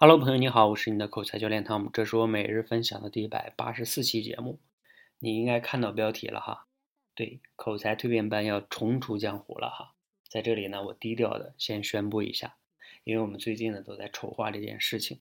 [0.00, 4.60] Hello，朋友你好，我是你的口才教练汤姆，这是我每日分享的第一百八十四期节目。
[5.18, 6.68] 你应该看到标题了哈，
[7.16, 9.96] 对，口才蜕变班要重出江湖了哈。
[10.30, 12.58] 在这里呢，我低调的先宣布一下，
[13.02, 15.18] 因为我们最近呢都在筹划这件事情。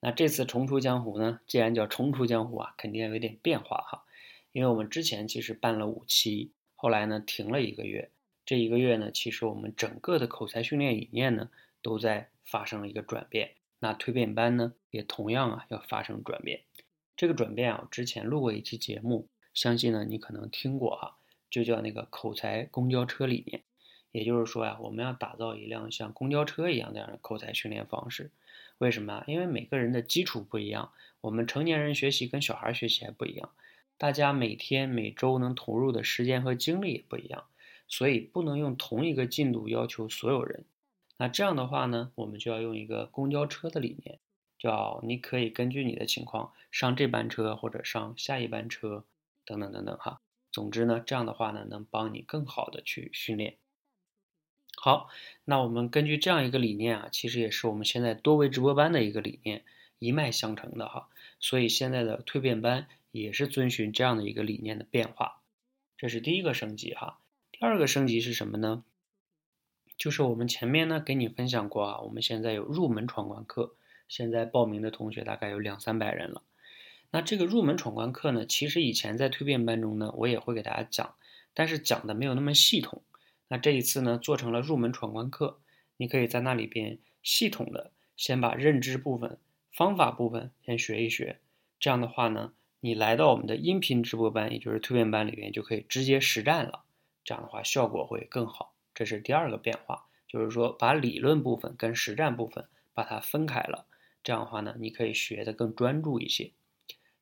[0.00, 4.04] 那这次重出江湖呢，既然叫重出江湖啊，肯定要有点变化哈。
[4.52, 8.10] 因为我们之前其实办了五期，后来呢停了一个月，
[8.44, 11.48] 这一个月呢，其实我们整个的口才训练理念呢
[11.80, 13.54] 都在发生了一个转变。
[13.78, 16.62] 那蜕变班呢，也同样啊要发生转变。
[17.16, 21.16] 这个转变啊，之前录过一期节目，相信呢你可能听过哈，
[21.50, 23.62] 就叫那个口才公交车理念。
[24.12, 28.30] 也就是说呀，我们要打造一辆像公交车一样那样的口才训练方式。
[28.78, 33.50] 为什么啊因为每个人的基础不一样，我们成年人学习跟小孩学习还不一样，
[33.98, 37.44] 大家每天每周能投入的时间和精力也不一样，
[37.88, 40.64] 所以不能用同一个进度要求所有人。
[41.18, 44.18] 那这样的话呢，我们就要用一个公交车的理念，
[44.58, 49.04] 叫你可以根据你的情况上这班车或者上下一班车，
[49.44, 50.20] 等等等等哈。
[50.52, 53.56] 总之呢，这样的话呢，能帮你更好的去训练。
[54.78, 55.08] 好，
[55.44, 59.64] 那我们根据这样一个理念啊，其实也是我们现在多维直播班的一个理念，
[59.98, 61.08] 一脉相承的哈。
[61.40, 65.40] 所以现在的蜕变班也是遵循这样的一个理念的变化。
[65.96, 67.18] 这是第一个升级哈。
[67.52, 68.84] 第二个升级是什么呢？
[69.96, 73.74] 就是我们前面呢给你分享过啊，我们现在有入门闯关课，
[74.08, 76.42] 现在报名的同学大概有两三百人了。
[77.10, 81.14] 那这个入门闯关课呢，其实以前在蜕变班中呢，我也会给大家讲，
[81.54, 83.02] 但是讲的没有那么系统。
[83.48, 85.60] 那这一次呢，做成了入门闯关课，
[85.96, 89.38] 你可以在那里边系统的先把认知部分、
[89.72, 91.38] 方法部分先学一学。
[91.78, 96.82] 这样的话呢，你来到我们的音频直播班，也就是蜕变班里边，就可以直接实战了。
[97.24, 98.75] 这样的话效果会更好。
[98.96, 103.84] 这是第二个变化，就是说把理论部分跟实战部分把它分开了，
[104.24, 106.50] 这样的话呢，你可以学得更专注一些。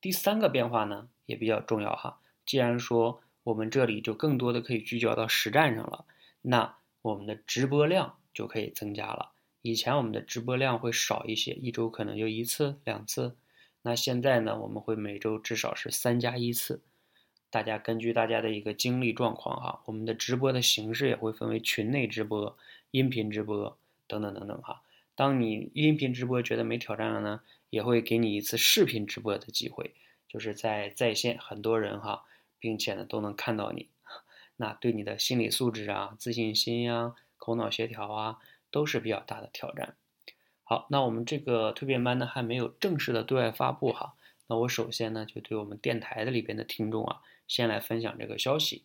[0.00, 6.06] 第三个变化呢也比较重要哈，既然说我们这里就更多的可以聚焦到实战上了，
[6.40, 9.32] 那我们的直播量就可以增加了。
[9.60, 13.36] 以前我们的直播量会少一些，一周可能就一次两次，
[13.82, 16.80] 那现在呢，我们会每周至少是三加一次。
[17.50, 22.56] 大家根据大家的一个精力状况哈，我们的直播的形式也会分为群内直播、
[22.90, 24.82] 音频直播等等等等哈。
[25.14, 29.94] 当你音频直播觉得没挑战了呢，也会给你一次视频直播的机会，
[30.28, 32.24] 就是在在线很多人哈，
[32.58, 33.88] 并且呢都能看到你，
[34.56, 38.38] 那对你的心理素质啊、自信心呀、口脑协调啊
[38.70, 39.96] 都是比较大的挑战。
[40.62, 44.14] 好，那我们这个蜕变班呢还没有正式的对外发布哈，
[44.48, 47.22] 那我首先呢就对我们电台的里边的听众啊。
[47.46, 48.82] 先来分享这个消息，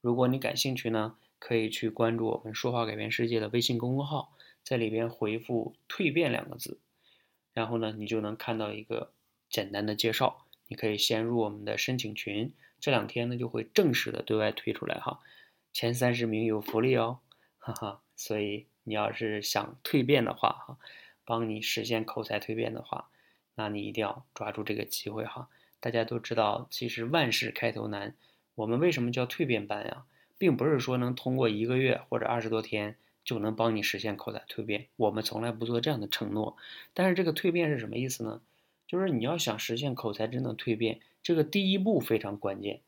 [0.00, 6.78] 如果你感兴趣呢，可以去关注我们“说话改变世界”的微信公众号，在里边回复“蜕变”两个字，
[7.52, 9.12] 然后呢，你就能看到一个
[9.50, 10.46] 简单的介绍。
[10.68, 15.18] 你可以先入我们的申请群，这两天呢就会正式的对外推出来哈，
[15.72, 17.18] 前三十名有福利哦，
[17.58, 18.00] 哈哈。
[18.14, 20.78] 所以你要是想蜕变的话哈，
[21.24, 23.10] 帮你实现口才蜕变的话，
[23.54, 25.48] 那你一定要抓住这个机会哈。
[25.80, 28.14] 大家都知道，其实万事开头难。
[28.54, 30.04] 我们为什么叫蜕变班呀？
[30.38, 34.86] 并不是说能通过一个月或者二十多天就能帮你实现口才蜕变。
[34.96, 36.56] 我们从来不做这样的承诺。
[36.92, 38.40] 但是这个蜕变是什么意思呢？
[38.86, 42.80] 就是你要想实现口才真的蜕变，这个第一步非常关键。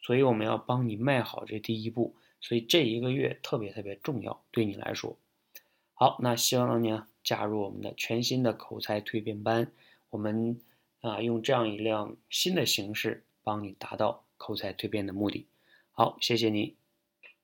[0.00, 2.14] 所以我们要帮你迈好这第一步。
[2.40, 5.16] 所以这一个月特别特别重要，对你来说。
[5.94, 9.72] 好，那希望你加入我们的全新的口才蜕变班。
[10.14, 10.60] 我们。
[11.04, 15.46] 啊，用这样一辆新的形式帮你达到口才蜕变的目的。
[15.92, 16.78] 好，谢谢你。